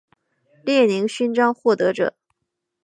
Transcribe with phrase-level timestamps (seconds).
[0.65, 2.15] 列宁勋章获得者。